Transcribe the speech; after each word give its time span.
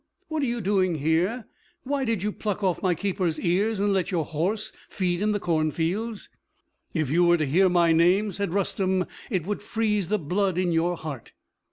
What 0.29 0.41
are 0.41 0.47
you 0.47 0.61
doing 0.61 0.95
here? 0.95 1.45
Why 1.83 2.05
did 2.05 2.23
you 2.23 2.31
pluck 2.31 2.63
off 2.63 2.81
my 2.81 2.95
keeper's 2.95 3.39
ears 3.39 3.79
and 3.79 3.93
let 3.93 4.09
your 4.09 4.25
horse 4.25 4.71
feed 4.89 5.21
in 5.21 5.31
the 5.31 5.39
cornfields?" 5.39 6.27
"If 6.91 7.11
you 7.11 7.23
were 7.23 7.37
to 7.37 7.45
hear 7.45 7.69
my 7.69 7.91
name," 7.91 8.31
said 8.31 8.49
Rustem, 8.51 9.05
"it 9.29 9.45
would 9.45 9.61
freeze 9.61 10.07
the 10.07 10.17
blood 10.17 10.57
in 10.57 10.71
your 10.71 10.97
heart." 10.97 11.33